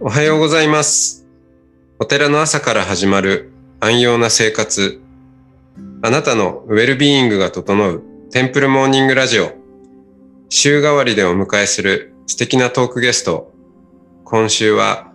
[0.00, 1.26] おはようございます。
[1.98, 5.00] お寺の朝から始まる安養な生活。
[6.02, 9.50] あなたのウェルビーイングが整うテンプルモーニングラジオ。
[10.50, 13.52] 週替わりでお迎えする素敵なトークゲスト。
[14.24, 15.12] 今週は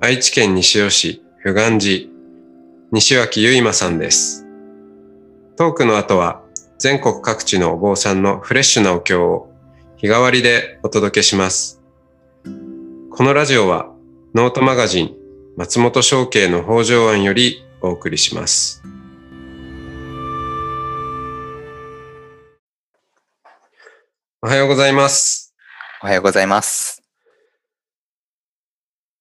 [0.00, 2.08] 愛知県西尾市不願寺
[2.90, 4.44] 西脇ゆいまさんです。
[5.54, 6.42] トークの後は
[6.80, 9.52] 全国各地のお坊さんのフレッシュなお経を
[9.98, 11.80] 日替わりでお届けします。
[13.12, 13.95] このラジオは
[14.36, 15.16] ノートマガジン
[15.56, 18.82] 松本商家の北条案よりお送りします。
[24.42, 25.54] おはようございます。
[26.02, 27.02] おはようございます。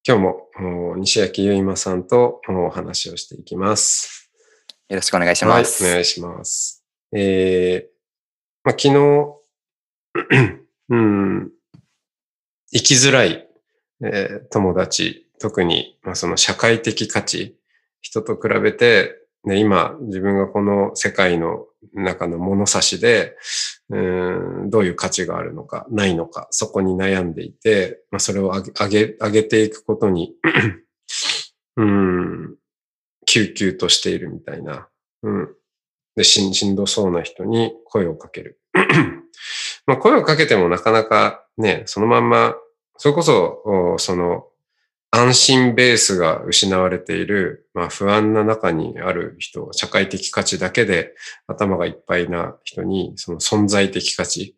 [0.05, 0.49] 今日も
[0.91, 4.29] お西焼ゆいまさんとお話をしていきます。
[4.89, 5.81] よろしくお願いします。
[5.81, 6.83] はい、お願いします。
[7.13, 7.89] えー、
[8.65, 10.59] まあ、昨日、
[10.89, 11.51] うん、
[12.73, 13.44] 生きづらい、
[14.05, 17.57] えー友達、特に、まあ、その社会的価値、
[18.01, 23.35] 人と比べて、ね、今自分がこの世界の中の物差しで、
[23.89, 23.97] う
[24.65, 30.33] んどういう価値があるのか、ないのか、そこに悩んでいて、まあ、それを上げ上げていくことに、
[31.77, 32.55] うん、
[33.25, 34.87] 救急としているみたいな。
[35.23, 35.49] うん。
[36.15, 38.59] で、しんしんどそうな人に声をかける。
[39.85, 42.55] まあ声をかけてもなかなかね、そのまんま、
[42.97, 43.61] それこそ、
[43.95, 44.47] おその、
[45.11, 51.15] 安心ベースが失われている、まあ不安な中にある人、社会的価値だけで
[51.47, 54.57] 頭がいっぱいな人に、その存在的価値、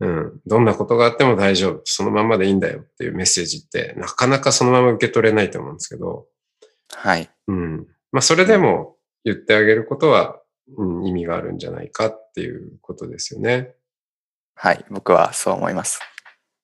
[0.00, 6.26] うん、どんなことがあっても大丈夫、そのままでいいんだよっていうメッセージって、なかなかそのまま受け取れないと思うんですけど、
[6.92, 7.30] はい。
[7.46, 7.86] うん。
[8.12, 10.40] まあ、それでも言ってあげることは、
[10.76, 13.74] うん、意味があるんじゃないかっていうことですよね。
[14.56, 14.84] はい。
[14.90, 16.00] 僕はそう思います。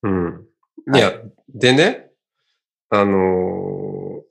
[0.03, 0.45] うん。
[0.87, 1.13] いはいや、
[1.53, 2.11] でね、
[2.89, 4.21] あの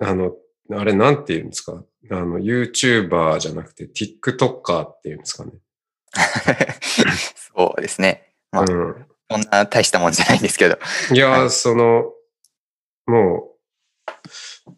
[0.00, 0.32] ーあの、
[0.72, 1.84] あれなんて言うんですか？
[2.10, 5.52] あの、YouTuber じゃなくて TikToker っていうんですかね。
[7.54, 8.34] そうですね。
[8.50, 9.06] まあ、うん。
[9.30, 10.78] そんな大したもんじゃないんですけど。
[11.12, 12.12] いやー、はいその、
[13.06, 13.50] も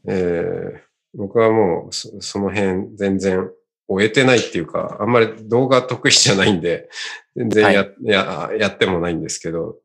[0.06, 0.80] う、えー、
[1.14, 3.50] 僕はもうそ、その辺全然
[3.88, 6.88] 終えてないっていうか、あんまり動画得意じゃないんで、
[7.34, 9.76] 全然や,、ややってもないんですけど、はい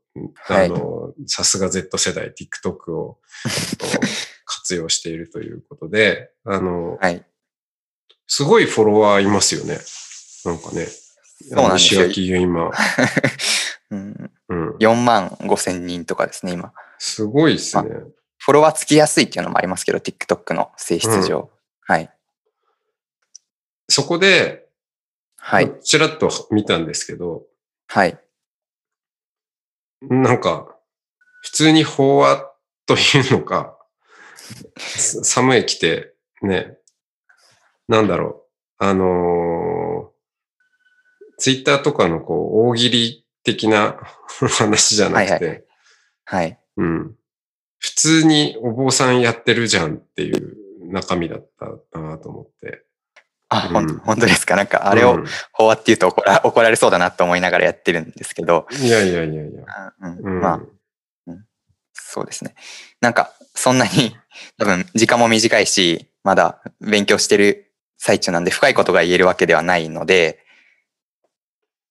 [0.47, 3.19] あの、さすが Z 世代 TikTok を
[4.45, 7.25] 活用しているということで、あの、はい。
[8.27, 9.79] すごいフォロワーいますよね。
[10.45, 10.85] なんかね。
[10.85, 12.71] そうなんですよ西脇優今。
[13.91, 14.69] うん、うん。
[14.77, 16.73] 4万5千人とかですね、今。
[16.97, 17.89] すごいですね。
[18.37, 21.49] フォロワーつきやすいっていうのもありますけど、TikTok の性質上。
[21.81, 22.11] はい。
[23.87, 24.69] そこで、
[25.37, 25.79] はい。
[25.81, 27.43] ちらっと見たんですけど、
[27.87, 28.19] はい。
[30.01, 30.75] なんか、
[31.41, 32.51] 普通に飽和
[32.85, 33.77] というのか、
[34.77, 36.77] さ寒い来て、ね、
[37.87, 38.45] なんだろ
[38.79, 40.11] う、あの
[41.37, 43.99] ツイッターとかのこう、大喜利的な
[44.57, 45.63] 話じゃなくて、はいはい
[46.25, 46.59] はい。
[46.77, 47.15] うん。
[47.79, 51.49] 普通にお坊さんやってるじゃんっていう中身だっ
[51.91, 52.85] たなと思って。
[53.49, 54.55] あ、うん本当ですか？
[54.55, 59.63] なんか、あれをうん飽和って言うと怒ら怒られそうだなと思いながらやってるんですけど、いやいやいやいや。
[60.01, 60.41] うんうん。
[60.41, 60.61] まあ、
[61.93, 62.55] そうですね。
[63.01, 64.15] なんか、そんなに、
[64.57, 70.43] 多分、時間も短いし、まだ勉強してる最中なんで、深いことが言えるわけではないので、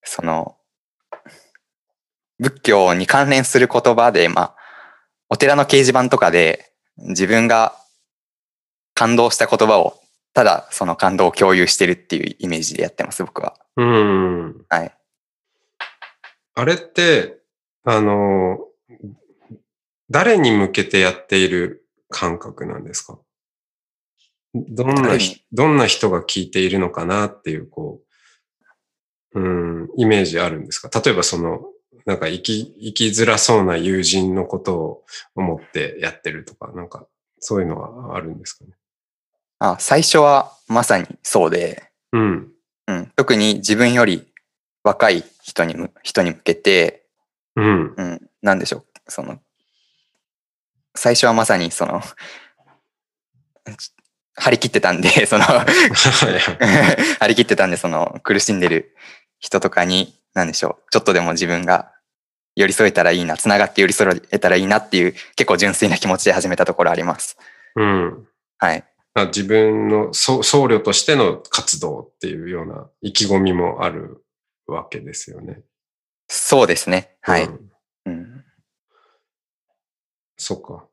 [0.04, 0.56] その、
[2.38, 4.56] 仏教に関連する言葉で、まあ、
[5.28, 7.74] お寺の掲示板とかで、自分が
[8.94, 9.97] 感動した言葉を、
[10.38, 13.56] ただその感動を共有してるっていうイメージでやってます、僕は。
[13.76, 14.64] うん。
[14.68, 14.94] はい。
[16.54, 17.40] あれって、
[17.82, 18.60] あの、
[20.08, 23.18] 誰に向けてやっている感覚なんですか？
[24.54, 25.18] どんな
[25.50, 28.00] どんな人が聞いているのかなっていう、こ
[29.34, 29.42] う、う
[29.86, 30.88] ん、イメージあるんですか？
[31.04, 31.62] 例えばその、
[32.06, 37.08] なんか生き、生きづらそうな友人のことを思ってやってるとか、なんか、
[37.40, 38.70] そういうのはあるんですかね？
[39.58, 41.82] あ最初はまさにそうで、
[42.12, 42.52] うん。
[42.86, 44.26] うん、特に自分より
[44.82, 47.04] 若い人にむ人に向けて、
[47.56, 47.94] うん。
[47.96, 49.40] うん、なんでしょう、その、
[50.94, 52.00] 最初はまさにその、
[53.76, 53.92] ち
[54.40, 55.44] 張り切ってたんで、 その、
[57.18, 58.94] 張り切ってたんで、その、苦しんでる
[59.40, 61.92] 人とかに、なんでしょう、ちょっとでも自分が
[62.54, 67.36] 寄り添えたらいいな、つながって寄り添えたらいいなっていう、結構純粋な気持ちで始めたところあります。
[67.74, 68.28] うん。
[68.58, 68.84] はい。
[69.22, 74.24] あ自分の僧僧侶としての活動っていうような意気込みもある
[74.66, 75.62] わけですよね。
[76.28, 77.16] そうですね。
[77.20, 77.44] はい。
[77.44, 77.70] うん
[78.06, 78.44] うん、
[80.36, 80.86] そっか。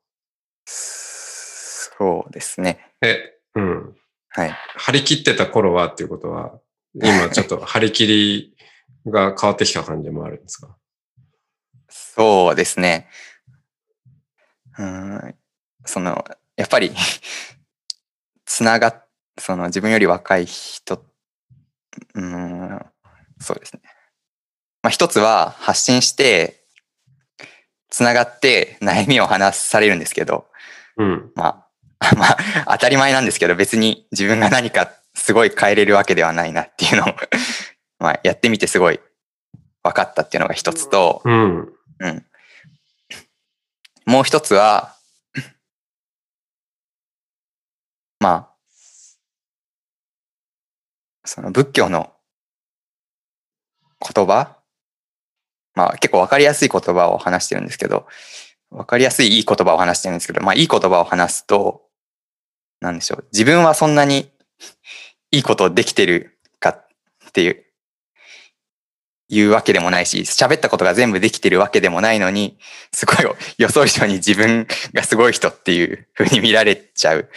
[0.66, 2.92] そうですね。
[3.02, 3.96] え、うん。
[4.30, 4.52] はい。
[4.76, 6.60] 張り切ってた頃はっていうことは、
[6.94, 8.08] 今ちょっと 張り切
[9.06, 10.76] りが変わってきた感じもあるんですか？
[11.90, 13.08] そうですね。
[14.78, 15.36] うん。
[15.86, 16.26] その、
[16.58, 16.92] やっぱり、
[18.46, 19.06] つながっ、
[19.38, 21.04] その自分より若い人、
[22.14, 22.80] うん、
[23.40, 23.82] そうですね。
[24.82, 26.64] まあ一つは発信して、
[27.90, 30.48] つながって悩みを話されるんですけど、
[30.98, 31.32] うん。
[31.36, 31.66] ま
[32.00, 32.38] あ、 まあ、
[32.74, 37.16] 当たり前なんですけど、別に自分が何かすごい変えれるわけではないなっていうのを、
[38.00, 39.00] まあ、やってみてすごい
[39.84, 41.74] 分かったっていうのが一つと、うん。
[42.00, 42.26] うん。
[44.06, 44.95] もう一つは、
[48.26, 48.50] まあ、
[51.26, 52.12] その仏教の
[54.02, 54.58] 言葉
[55.76, 58.08] まあ結構わかりやすい言葉を話してるんですけど、
[58.72, 61.84] わかりやすいいい言葉を話してるんですけど、まあいい言葉を話すと、
[62.82, 63.26] なんでしょう。
[63.32, 64.32] 自分はそんなに
[65.30, 66.88] いいことできてるかっ
[67.32, 67.64] ていう、
[69.30, 72.58] いうわけでもないし、喋ったことが全部できてるわけでもないのに、
[72.92, 73.18] すごい
[73.60, 77.30] 予想以上に自分がすごい人っていう風に見られちゃう。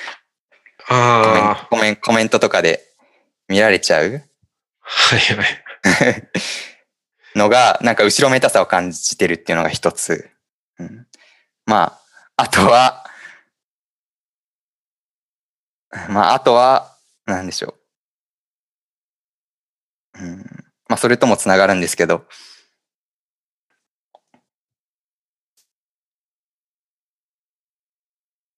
[0.88, 1.00] コメ
[1.40, 2.82] ンあコメンコメントとかで
[3.48, 4.06] 見られちゃう？
[4.82, 6.28] あ、はいはい。
[7.36, 10.30] のが、なんか後ろめたさを感じてるっていうのが一つ。
[10.78, 11.06] うん、
[11.66, 11.98] ま
[12.36, 13.04] あ、あとは、
[16.08, 16.96] まあ、あとは、
[17.26, 17.74] なんでしょ
[20.14, 20.24] う。
[20.24, 20.38] うん、
[20.88, 22.26] まあ、それともつながるんですけど、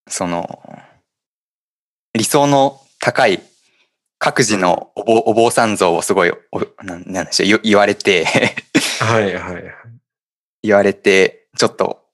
[0.08, 0.46] その、
[2.14, 3.42] 理想の高い
[4.18, 8.24] 各自のお坊お坊さん像をすごいおなんなんでしょう言言われて
[9.00, 9.64] はいはいはい。
[10.62, 12.04] 言われてちょっと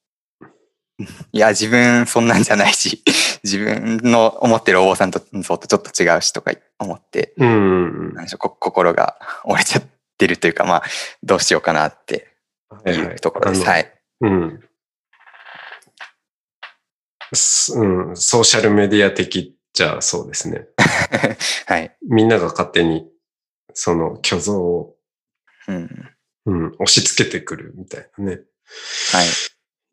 [1.32, 3.02] いや自分そんなんじゃないし
[3.42, 9.82] 自分の思ってるお坊さんと像とちょっと違うしとか思ってうんうんなんでしょうこ心が折れちゃっ
[10.16, 10.82] てるというかまあ
[11.22, 12.28] どうしようかなって
[12.86, 13.62] いはいいうところです。
[13.62, 13.92] あのはい。
[14.20, 14.60] うん。
[17.32, 20.68] すうん、ソーシャルメディア的じゃそうですね。
[21.66, 21.94] はい。
[22.08, 23.06] みんなが勝手に
[23.74, 24.96] その虚像を、
[25.68, 26.10] うん。
[26.46, 28.40] うん、押し付けてくるみたいなね。
[29.12, 29.26] はい。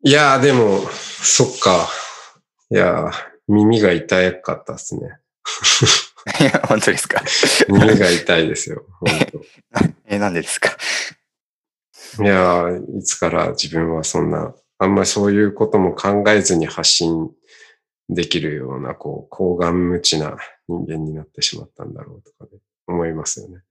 [0.04, 1.86] いやーでも、そっか。
[2.70, 3.12] いやー
[3.48, 5.02] 耳が痛かったですね。
[6.40, 7.22] いや本当ですか？
[7.68, 8.86] 耳が痛いですよ。
[9.00, 9.10] 本
[10.06, 10.74] え、なんでですか？
[12.16, 17.30] 当いやーいつから自分はそんな、あんまりそういうことも考えずに発信
[18.08, 20.36] できるような、こう、高顔無知な
[20.68, 23.62] 人間になってしまったんだろうとかね、思いますよね。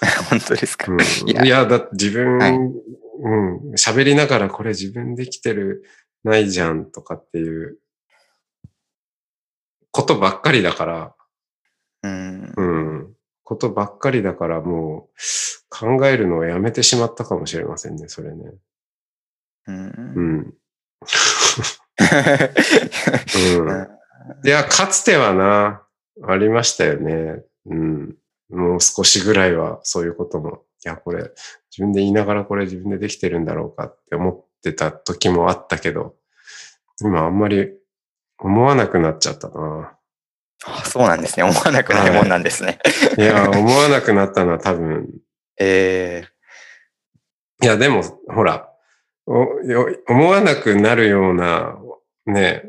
[0.30, 0.92] 本当ですか？
[0.92, 5.84] うん、いやいや、だって自分、はいうん、喋りながらこれ自分できてる、
[6.24, 7.78] ないじゃんとかっていう
[9.92, 11.14] ことばっかりだから、
[12.02, 12.52] うん。
[12.56, 13.14] うん、
[13.44, 15.14] ことばっかりだからもう
[15.70, 18.44] 考えるのをやめてしまったかもしれませんね、それね。
[19.68, 19.72] う。
[19.72, 20.54] うんん。
[21.98, 23.88] ううん、
[24.44, 25.82] いや、かつてはな、
[26.26, 27.42] ありましたよね。
[27.66, 28.16] うん。
[28.50, 31.30] もう少しぐらいはそういうことも、いや、これ、
[31.70, 36.14] 自分で言いながらこれ自分でできてるんだろうかって思ってた時もあったけど、
[37.00, 37.70] 今あんまり
[38.38, 39.94] 思わなくなっちゃったな。
[40.66, 41.44] あそうなんですね。
[41.44, 42.78] 思わなくないもんなんですね。
[43.16, 45.08] いや、思わなくなったのは多分、
[45.60, 46.24] え
[47.62, 48.68] いや、でも、ほら、
[49.26, 51.76] 思わなくなるような、
[52.30, 52.64] ね、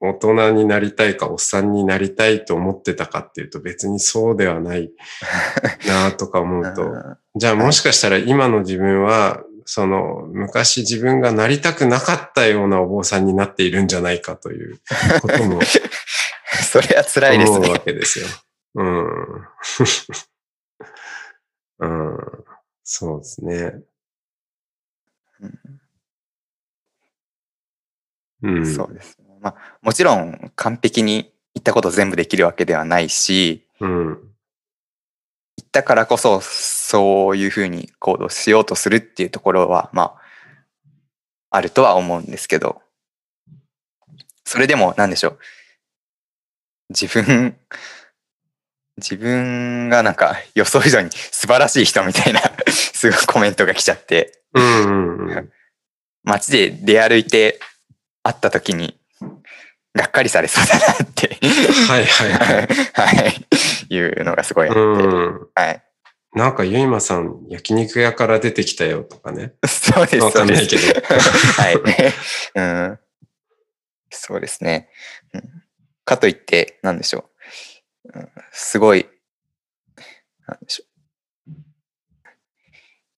[0.00, 4.90] 大人になりたいか、おっさんになりたいと思ってたかっていうと別にそうではない
[5.86, 6.90] なとか思ーうと、
[7.36, 14.80] じゃあもしかしたら今の自分は、その昔自分がなりたくなかったようなお坊さんになっているんじゃないかという
[15.20, 15.60] ことも
[16.72, 17.82] それは辛いです思うわね。
[17.84, 18.26] けですよ。
[18.74, 19.46] うん。
[21.78, 22.18] うん。
[22.82, 23.82] そうですね。
[25.40, 25.79] うん。
[28.64, 29.36] そうですね。
[29.40, 34.06] まあ、もちろん完璧に言ったこと全部できるわけではないし、うん。
[35.56, 40.20] 言ったからこそそういうふうに行動しようとするっていうところは、まあ、
[41.50, 42.80] あるとは思うんですけど、
[44.44, 45.38] それでも何でしょう。
[46.90, 47.56] 自分、
[48.96, 55.52] 自分がなんか予想以上に素晴らしい人みたいな すごいコメントが来ちゃって、うんうんうん。
[56.24, 57.60] 街で出歩いて
[58.22, 58.98] 会った時に、
[59.94, 61.38] がっかりされそうだなって、
[61.88, 62.68] はいはいはい。
[62.94, 63.28] は
[63.90, 65.48] い、いうのがすごいあって、うん。
[65.54, 65.84] はい。
[66.32, 69.54] なんかゆいまさん、焼肉屋から出てきたよとかね。
[69.66, 70.30] そうです、わ。
[70.30, 70.82] かんないけど。
[70.82, 71.76] はい。
[72.54, 72.98] うん。
[74.10, 74.90] そうですね。
[75.32, 75.42] うん、
[76.04, 77.30] かといって、なんでしょ
[78.04, 78.18] う。
[78.18, 79.08] うん、すごい、
[80.46, 80.90] なんでしょう。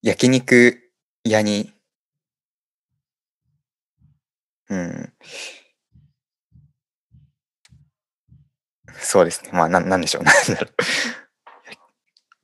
[0.02, 0.90] 焼肉
[1.25, 1.75] 屋に、
[4.73, 5.12] うん。
[8.99, 9.50] そうですね。
[9.52, 10.23] まあ、なんなんでしょう。
[10.25, 10.69] なんだろ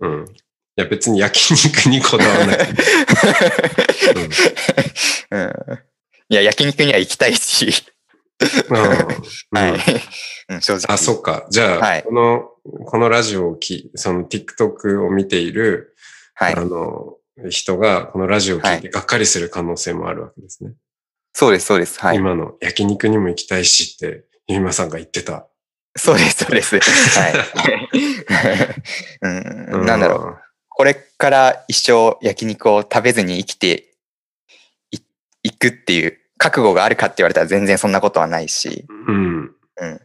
[0.01, 0.09] う。
[0.09, 0.27] うん。
[0.27, 0.33] い
[0.77, 2.83] や、別に焼肉にこだわらなくて。
[5.31, 5.53] うん、
[6.29, 7.85] いや、焼肉には行きたいし、
[8.69, 9.71] うんはい。
[9.73, 9.79] うん
[10.57, 10.85] うん、正直。
[10.89, 11.47] あ、そっか。
[11.51, 12.51] じゃあ、はいこの、
[12.87, 15.97] このラジオをき、その TikTok を見ている、
[16.35, 16.61] はいあ。
[16.61, 17.17] の、
[17.49, 20.75] 人がこのラジオを聞いてがっかりする可能性もあるわけですね。
[21.33, 22.01] そうです、そうです。
[22.01, 22.17] はい。
[22.17, 25.47] 今の焼肉にも行きたいしって、ゆいまさんが言ってた。
[25.97, 26.79] そうです、そうです。
[26.79, 27.35] はい。
[29.23, 30.29] うん、なんだろう。
[30.31, 30.37] う。
[30.69, 33.95] これから一生焼肉を食べずに生きて
[34.93, 34.99] い
[35.43, 39.55] いくっていう覚悟があるかって言われたら全然そんなことはないし、うん。
[39.77, 40.01] うん。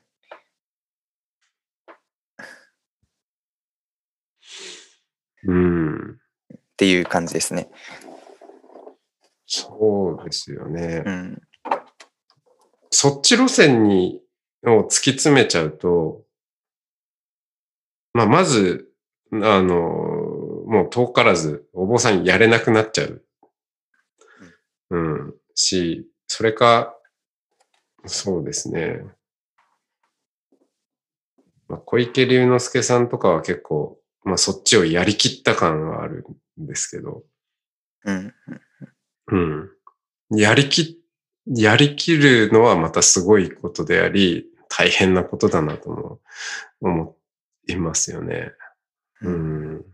[5.45, 6.11] うん。
[6.13, 7.69] っていう感じですね。
[9.55, 11.03] そうですよね。
[11.05, 11.41] うん。
[12.89, 14.19] そっち路線に、
[14.65, 16.23] を突き詰めちゃうと、
[18.13, 18.89] まあ、まず、
[19.31, 23.25] あの、もう遠からず、お坊さんやれなくなっちゃう。
[24.89, 25.35] うん。
[25.53, 26.95] し、それか、
[28.05, 29.05] そうですね。
[31.67, 36.25] まあ、小池龍之介さんとかは結構、まあ、そっちをやりきった感はある
[36.59, 37.23] んですけど、
[38.05, 38.33] うん。
[39.27, 39.69] うん。
[40.31, 40.99] やりき、
[41.45, 46.19] やりきるのはまたすごいことであり、大変なことだなとも
[46.81, 47.15] 思
[47.67, 48.51] いますよね。
[49.21, 49.85] うん。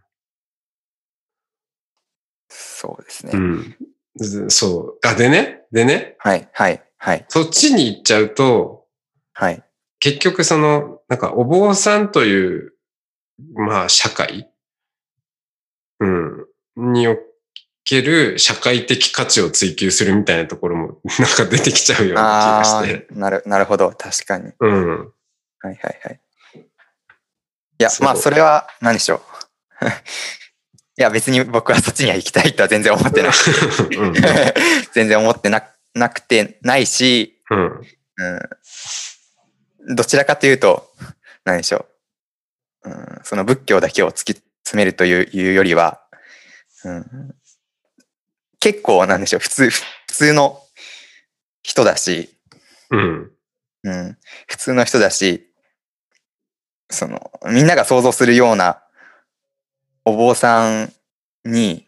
[2.47, 3.31] そうですね。
[3.35, 3.77] うん。
[4.15, 5.07] ずそう。
[5.07, 8.85] あ、でね、でね、はい、はい、はい、そっちに行っちゃうと、
[9.33, 9.63] はい。
[9.99, 12.73] 結局その、なんかお坊さんという、
[13.53, 14.49] まあ社会、
[15.99, 16.45] うん、
[16.93, 17.17] にお
[17.83, 23.07] ける社会的価値を追求するみたいなところも なんか出てきちゃうような気があして。
[23.11, 23.91] あ、なる、なるほど。
[23.91, 24.51] 確かに。
[24.59, 24.99] うん。
[24.99, 25.07] はい、
[25.61, 26.19] はい、はい。
[26.55, 29.15] いや、まあ、それは何でしょ
[29.81, 29.85] う。
[30.99, 33.31] いや、別に僕はそっちには行きたいとは全然思ってない。
[33.97, 34.13] うん。
[34.91, 37.81] 全然思ってななくてないし、うん。
[38.17, 40.91] うん、どちらかというと、
[41.45, 41.85] 何でしょ
[42.83, 43.19] う、うん。
[43.23, 46.01] その仏教だけを突き詰めるといういうよりは、
[46.83, 47.35] うん、
[48.59, 50.61] 結構なんでしょう、普通、普通の
[51.63, 52.29] 人だし、
[52.91, 53.31] うん。
[53.83, 55.47] うん、普通の人だし、
[56.89, 58.83] その、みんなが想像するような
[60.03, 60.93] お坊さん
[61.45, 61.87] に、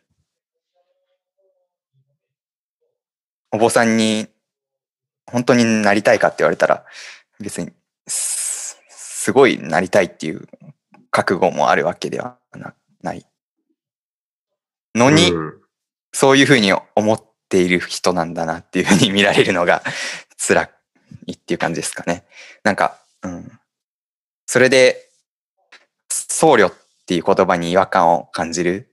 [3.51, 4.27] お坊さんに
[5.25, 6.85] 本当になりたいかって言われたら、
[7.39, 7.71] 別に
[8.07, 10.47] す、すごいなりたいっていう
[11.09, 13.25] 覚悟もあるわけではなない。
[14.95, 15.60] のに、うん
[16.11, 19.83] そういうふうに思っている人なんだなっていうふうに見られるのが
[20.37, 20.69] 辛
[21.27, 22.25] いっていう感じですかね。
[22.63, 23.59] なんか、うん。
[24.45, 25.09] それで、
[26.09, 26.73] 僧侶っ
[27.05, 28.89] ていう言葉に違和感を感じる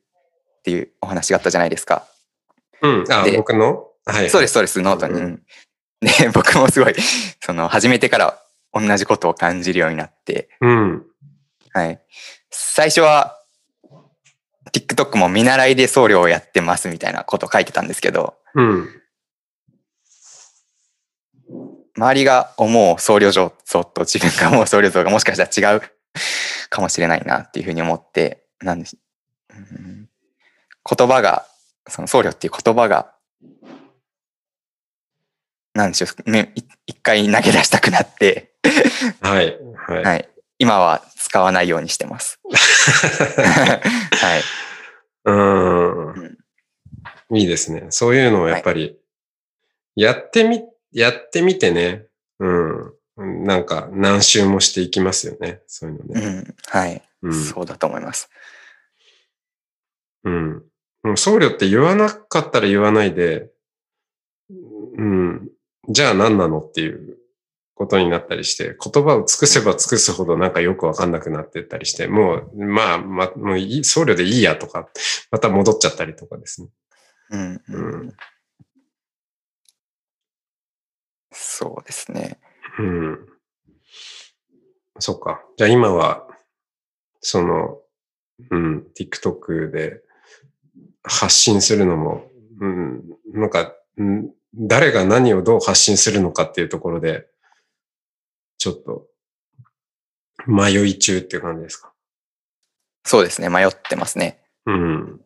[0.58, 2.06] っていうお話があったじゃないですか。
[2.82, 3.04] うん。
[3.10, 3.88] あ、で僕の？
[4.04, 4.30] はい。。
[4.30, 5.14] そうですす、そうです、ノートに。
[5.14, 5.42] うんうん
[6.00, 6.94] で、 僕もすごい、
[7.40, 8.38] その、始めてから
[8.72, 11.06] 同じことを感じるようになって、うん。
[11.72, 12.00] はい。
[12.50, 13.37] 最初は、
[14.72, 18.88] TikTok も見習いで僧侶をやってますみたいなことを書いてたんですけど、うん。
[21.96, 23.50] 周りが思う僧侶像
[23.84, 25.82] と自分が思う僧侶像がもしかしたら違う
[26.70, 28.98] かもしれないなっていうふうに思って、なんでし、
[29.50, 30.08] うん
[30.96, 31.46] 言葉が、
[31.86, 33.12] その僧侶っていう言葉が、
[35.74, 36.08] なんでしょう、
[36.86, 38.54] 一回投げ出したくなって、
[39.20, 39.58] はい。
[39.86, 40.04] はい。
[40.04, 40.28] はい。
[40.58, 42.40] 今は使わないようにしてます。
[42.44, 44.42] はい。
[45.24, 45.32] う
[47.36, 47.38] ん。
[47.38, 47.86] いいですね。
[47.90, 48.98] そういうのをやっぱり、
[49.94, 50.62] やってみ、
[50.92, 52.06] やってみてね。
[52.40, 53.44] うん。
[53.44, 55.60] なんか何周もしていきますよね。
[55.66, 56.40] そういうのうね。
[56.40, 56.54] ん。
[56.66, 57.02] はい。
[57.22, 57.34] うん。
[57.34, 58.30] そうだと思います。
[60.24, 60.62] うん。
[61.02, 63.50] もう僧侶って言わなかったら言わないで、
[64.50, 65.48] うん。
[65.88, 67.18] じゃあ何なのっていう
[67.78, 74.88] ことになったりして、言葉を尽くせば尽くすほどなんかよくわかんなくなってったりして、もう、まあ、まあ、もういい、僧侶でいいやとか、
[75.30, 76.68] また戻っちゃったりとかですね。
[77.30, 77.62] うん。
[77.68, 78.12] うん
[81.30, 82.40] そうですね。
[82.80, 83.18] うん。
[84.98, 85.40] そっか。
[85.56, 86.26] じゃあ今は、
[87.20, 87.78] その、
[88.50, 90.00] うん、TikTok で
[91.04, 92.24] 発信するのも、
[92.60, 93.04] うん、
[93.34, 97.28] なんか、うん、誰が何をどう発信するのかっていうところで、
[98.58, 99.06] ちょっと、
[100.46, 101.92] 迷い中っていう感じですか？
[103.04, 104.40] そうですね、迷ってますね。
[104.66, 105.20] うん。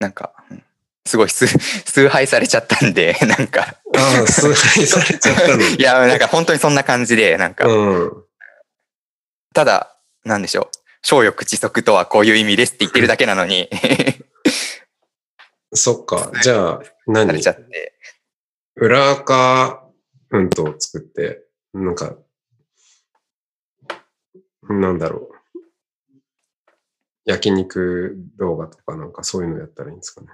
[0.00, 0.64] なんか、うん
[1.06, 1.46] すごい崇
[1.84, 5.74] 崇拝されちゃったんで、 なんか、ああ、崇拝されちゃったのに。
[5.76, 8.24] いや、なんか本当にそんな感じで、なんか、うん。
[9.52, 10.78] ただ、なんでしょう。
[11.02, 13.68] 小欲知足とはこういう意味ですって言ってるだけなのに、
[15.74, 16.32] そっか。
[16.42, 17.98] じゃあ、さ何れちゃって。
[18.76, 19.84] 裏垢
[20.30, 21.42] うんとを作って、
[21.74, 22.16] なんか、
[24.68, 25.34] なんだろう。
[27.24, 30.28] 焼肉動画とかなんかそういうのやったらいいんですかね。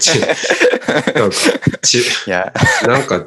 [0.00, 0.20] ち
[1.14, 2.02] なんか、ち、
[2.86, 3.26] なんか、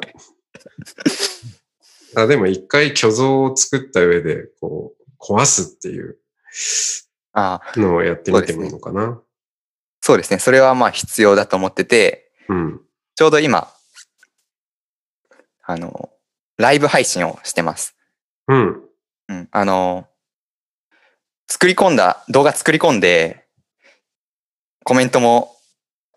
[2.16, 6.18] あ、でも一回虚像を作った上で、こう、壊すっていう
[7.32, 9.20] あのをやってみてもいいのかな。
[10.00, 10.38] そうですね。
[10.38, 12.80] それはまあ必要だと思ってて、うん。
[13.14, 13.72] ちょうど今、
[15.64, 16.10] あの、
[16.58, 17.96] ライブ配信をしてます。
[18.48, 18.82] うん。
[19.32, 19.48] うん。
[19.50, 20.06] あの、
[21.48, 23.46] 作り込んだ、動画作り込んで、
[24.84, 25.56] コメントも、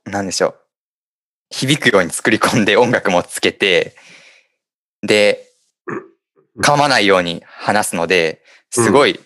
[0.06, 0.60] なんでしょう。
[1.50, 3.96] 響くように作り込んで 音楽もつけて、
[5.02, 5.50] で、
[6.60, 9.20] 噛まないように話すので、すごい、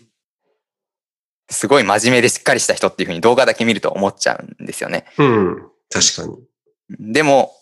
[1.50, 5.06] すごい真面目でしっかりした人っていうふうに動画だけ見ると思っちゃうんですよね。
[5.18, 5.72] うん。
[5.90, 7.14] 確かに。
[7.14, 7.56] でも、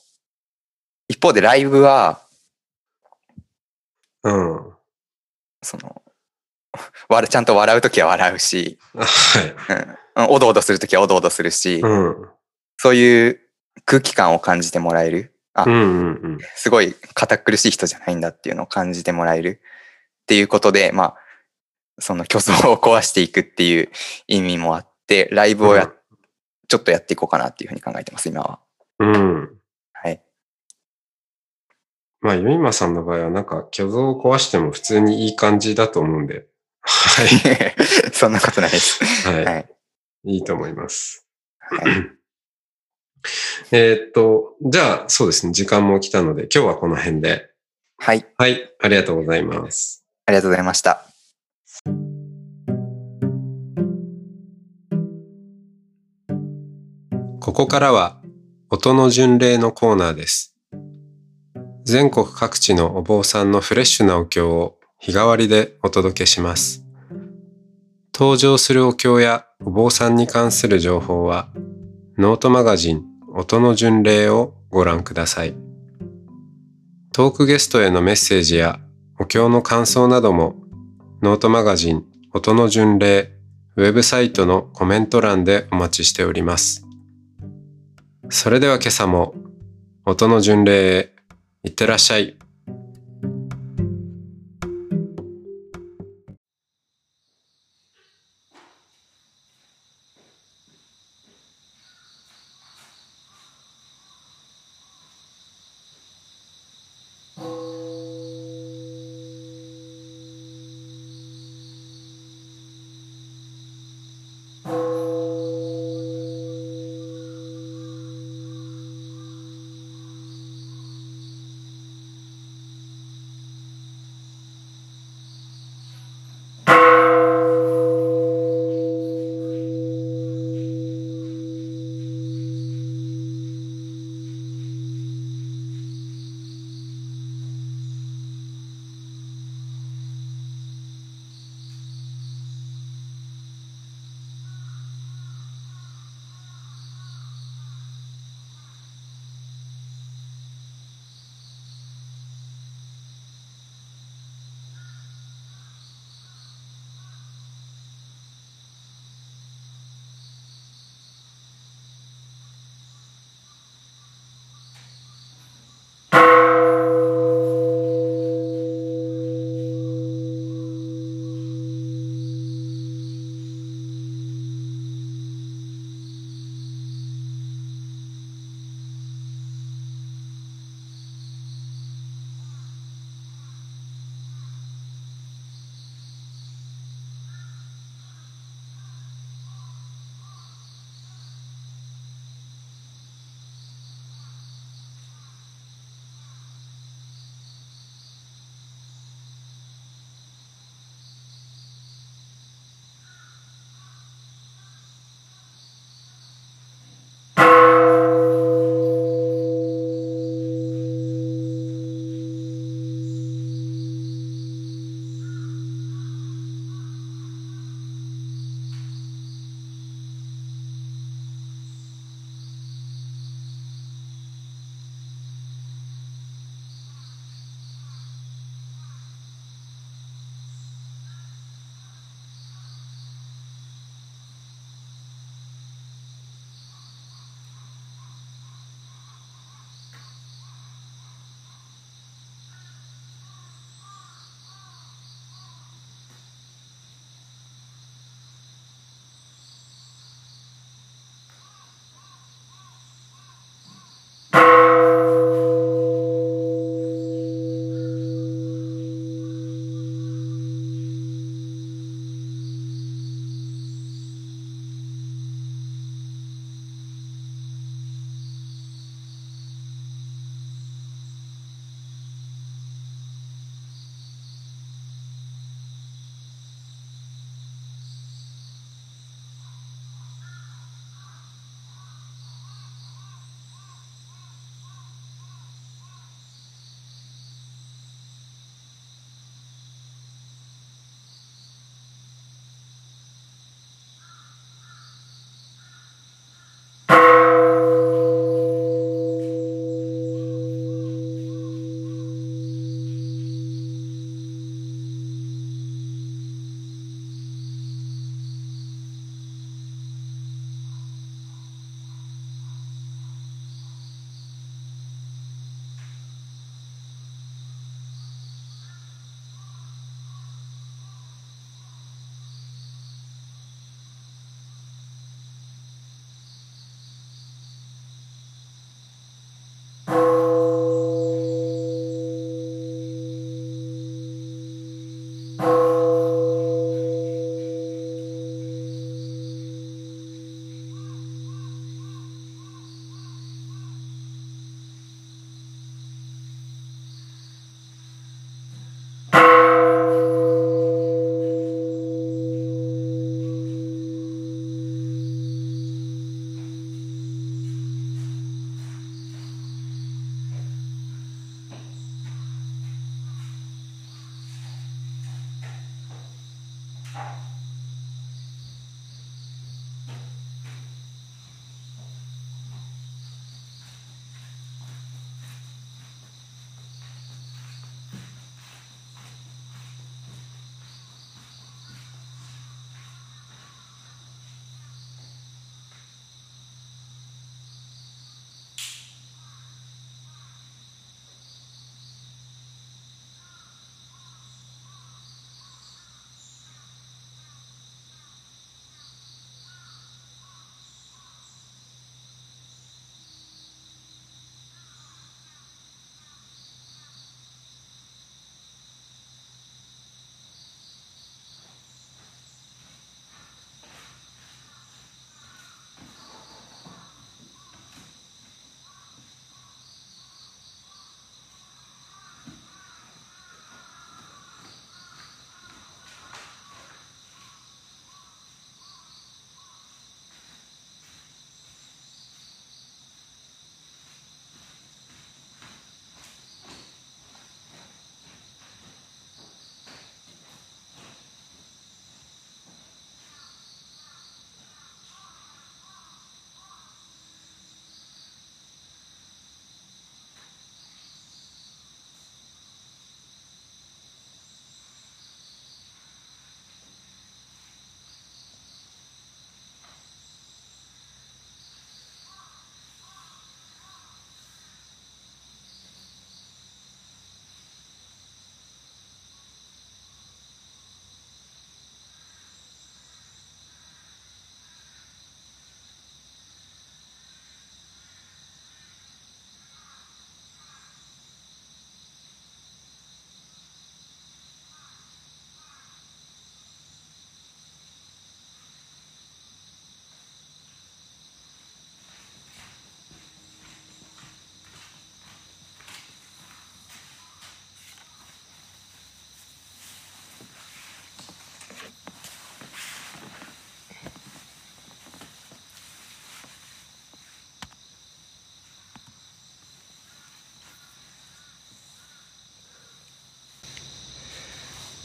[1.08, 2.22] 一方でライブは、
[4.24, 4.78] うん。
[5.62, 6.02] その、
[7.30, 9.88] ちゃんと笑うときは笑うし、はい。
[10.16, 12.30] うん、おどおどするときはおどおどするし、うん。
[12.78, 13.40] そういう
[13.86, 15.34] 空気感を感じてもらえる。
[15.54, 16.38] あうんうんうん。
[16.56, 19.62] すごい堅苦しい人じゃないんだっていうのを感じてもらえる
[20.24, 21.16] っていうことで、まあ、
[22.00, 23.90] その虚像を壊していくっていう
[24.28, 25.98] 意味もあって、ライブをや、うん
[26.68, 28.60] ちょっとやっていこうかなっていうふうに考えてます、今は。
[29.00, 29.50] うん。
[29.94, 30.22] はい。
[32.22, 36.48] まあ、ユイマさんの場合は、なんか、虚像を壊しても普通にいい感じだと思うんで、
[36.88, 37.76] はい。
[38.14, 39.04] そんなことないです。
[39.28, 39.46] はい。
[39.46, 39.70] はい。
[40.26, 41.28] いいと思います。
[41.60, 42.18] はい
[43.72, 45.52] えーっと、じゃあ、そうですね。
[45.52, 47.50] 時間も来たので、今日はこの辺で。
[47.98, 48.26] はい。
[48.38, 48.74] はい。
[48.80, 50.06] ありがとうございます。
[50.26, 51.04] ありがとうございました。
[57.42, 58.22] ここからは
[58.70, 60.56] 音の巡礼のコーナーです。
[61.86, 66.84] 全国各地のお坊さんのフレッシュなお経を日替わりでお届けします。
[68.14, 71.50] 登場するお経やお坊さんに関する情報は
[72.18, 75.56] ノートマガジン音の巡礼をご覧ください。
[77.14, 78.80] トークゲストへのメッセージや
[79.20, 80.56] お経の感想なども
[81.22, 83.32] ノートマガジン音の巡礼
[83.76, 86.88] ウェブサイトのコメント欄でお待ちしております。
[88.30, 89.36] それでは今朝も
[90.06, 91.14] 音の巡礼へ
[91.64, 92.37] いってらっしゃい。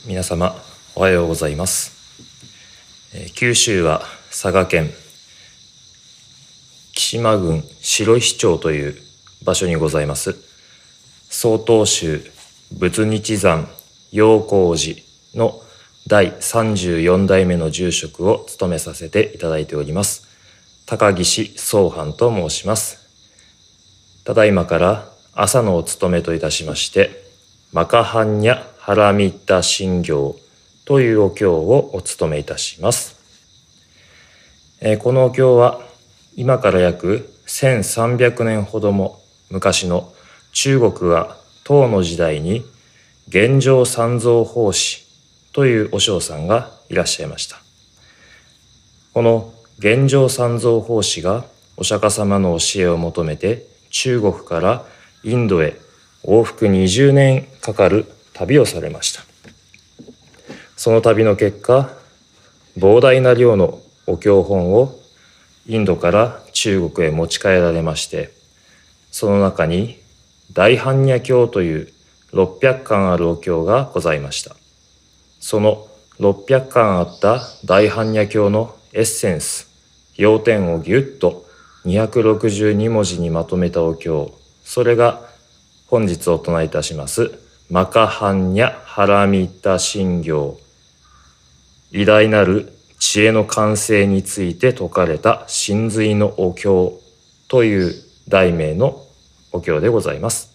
[0.05, 0.57] 皆様
[0.97, 1.93] おはようございます、
[3.37, 4.91] 九州は佐賀県
[6.93, 8.97] 木島郡白石町という
[9.45, 10.35] 場所にございます。
[11.31, 12.21] 曹洞宗
[12.73, 13.69] 仏日山
[14.11, 15.01] 陽光寺
[15.37, 15.61] の
[16.09, 20.27] 第34代目の住職を務めさせていただいております
[20.85, 22.99] 高岸総藩と申します。
[24.25, 27.23] ただいまから朝のお務めといたしまして
[27.73, 30.35] マカハンニャハラミッタ信行
[30.85, 33.15] というお経をお務めいたします。
[34.81, 35.81] えー、このお経は
[36.35, 40.13] 今から約1300年ほども昔の
[40.51, 42.65] 中国が唐の時代に
[43.29, 45.07] 玄奘三蔵法師
[45.53, 47.59] というお嬢さんがいらっしゃいました。
[49.15, 51.45] この玄奘三蔵法師が
[51.77, 54.85] お釈迦様の教えを求めて中国から
[55.23, 55.79] インドへ
[56.25, 59.23] 往復20年かかる旅をされました。
[60.77, 61.91] その旅の結果
[62.77, 64.99] 膨大な量のお経本を
[65.67, 68.33] インドから中国へ持ち帰られまして
[69.13, 70.01] その中に
[70.53, 71.93] 大般若経という
[72.33, 74.57] 600巻あるお経がございました。
[75.39, 75.87] その
[76.19, 79.69] 600巻あった大般若経のエッセンス
[80.17, 81.45] 要点をぎゅっと
[81.85, 84.33] 262文字にまとめたお経
[84.65, 85.21] それが
[85.89, 87.39] 本日お唱えいたします、
[87.73, 90.59] マカハンニャハラミタ信行。
[91.91, 97.01] 偉大なる知恵の完成について説かれた真髄のお経
[97.49, 97.95] という
[98.29, 99.03] 題名の
[99.53, 100.51] お経でございます。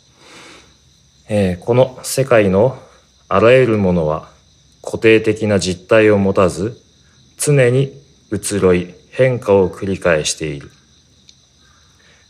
[1.28, 2.78] えー、この世界の
[3.28, 4.30] あらゆるものは
[4.84, 6.80] 固定的な実体を持たず
[7.40, 8.00] 常に
[8.32, 10.70] 移ろい変化を繰り返している。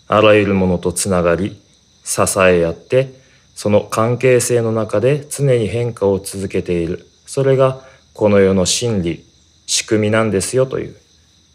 [0.07, 1.61] あらゆるものとつながり
[2.05, 3.16] 支え合って
[3.57, 7.07] その関係性の中で常に変化を続けている。
[7.25, 7.81] それが
[8.13, 9.25] この世の真理
[9.65, 10.95] 仕組みなんですよという、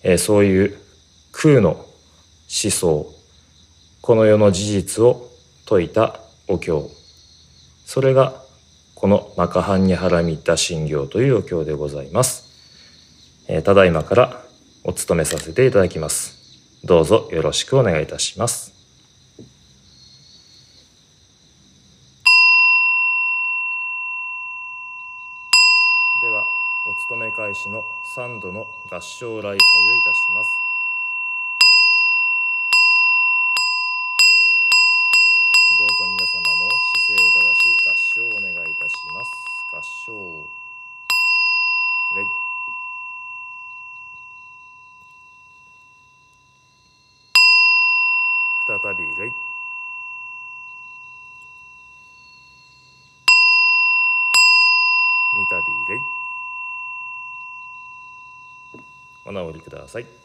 [0.02, 0.78] えー、そういう
[1.30, 1.86] 空の思
[2.48, 3.06] 想。
[4.00, 6.90] この世の事実を説いたお経。
[7.86, 8.34] それが
[8.96, 14.42] このマカハンニハラミッタ信行というお経でございます、えー、ただいまから
[14.82, 16.82] お務めさせていただきます。
[16.82, 18.72] どうぞよろしくお願いいたします
[27.32, 30.60] 開始の3度の合唱礼拝をいたします。
[35.78, 36.68] どうぞ皆様も
[37.06, 39.32] 姿勢を正し合唱をお願いいたします。
[39.72, 40.12] 合唱
[42.14, 42.26] 礼
[48.66, 49.34] 再び礼
[55.32, 56.22] 三度礼
[59.24, 60.21] お直りください。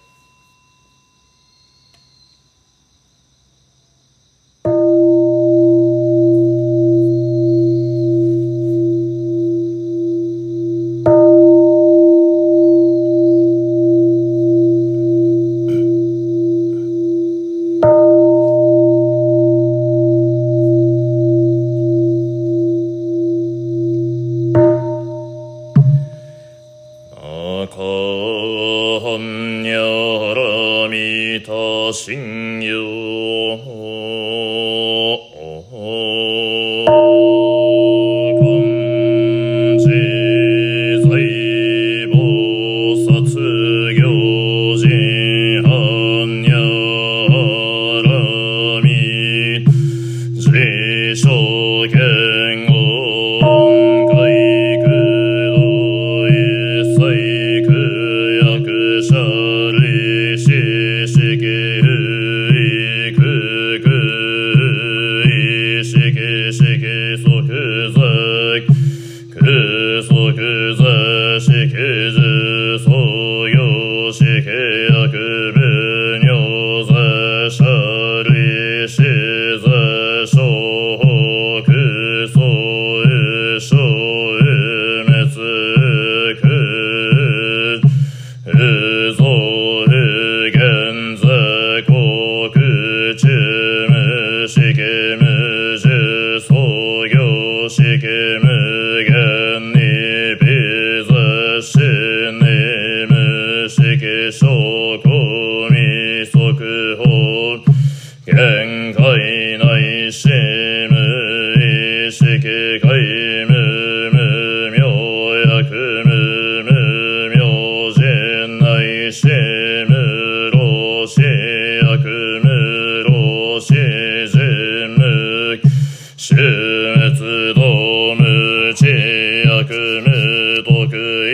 [66.58, 67.34] shi ki su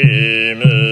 [0.03, 0.82] Amen.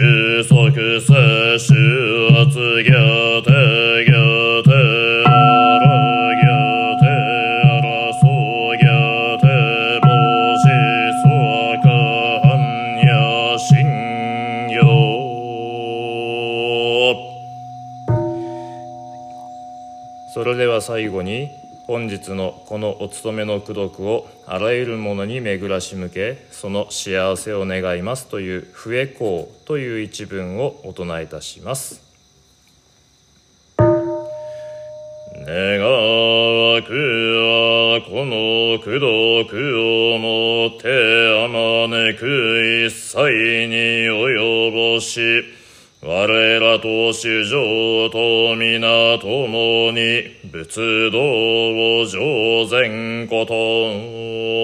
[0.00, 1.74] 収束世収
[2.28, 2.90] 圧逆
[3.44, 3.52] 手
[4.06, 4.16] 逆
[4.64, 4.72] 手
[5.26, 5.28] あ
[5.78, 5.84] ら
[6.40, 6.48] 逆
[7.00, 7.86] 手あら
[8.18, 8.88] そう逆
[9.42, 9.44] 手
[10.00, 10.08] 帽
[10.56, 10.64] 子
[11.20, 11.28] そ
[11.76, 11.84] うか
[12.42, 12.48] 般
[12.96, 13.68] 若心
[14.70, 14.72] 経
[20.32, 21.59] それでは最後に
[21.90, 32.00] 本日のこのお勤めの功徳をあらゆるものに巡らし向けその幸せを願いますという「笛公」という一文をお唱えいたします。
[33.76, 33.88] 願
[35.80, 39.00] わくはこの功
[39.46, 39.58] 徳
[40.14, 40.86] をもて
[41.44, 45.42] あまねく一切に及ぼし
[46.02, 51.20] 我らと主上と皆共に仏道
[52.00, 54.60] を上善こと。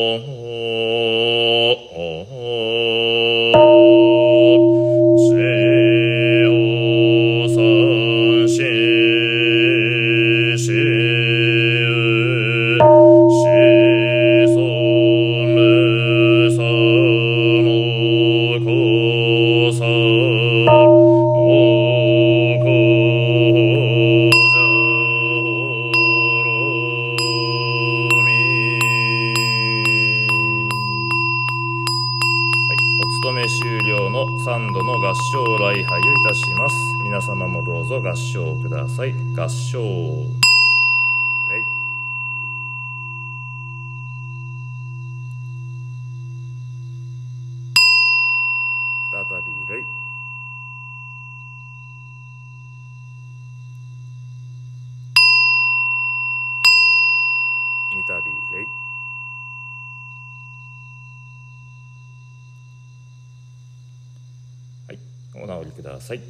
[65.96, 66.20] ださい。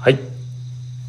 [0.00, 0.18] はい。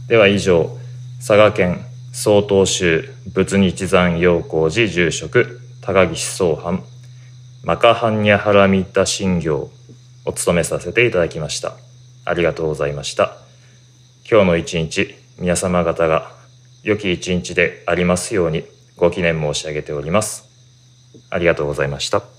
[0.07, 0.77] では以上、
[1.19, 6.83] 佐賀県曹洞宗仏日山陽光寺住職高岸総藩
[7.63, 9.69] マカハンニャハラミッタ信行
[10.25, 11.73] を務めさせていただきました。
[12.25, 13.37] ありがとうございました。
[14.29, 16.31] 今日の一日、皆様方が
[16.83, 18.63] 良き一日でありますように
[18.95, 20.45] ご記念申し上げております。
[21.29, 22.38] ありがとうございました。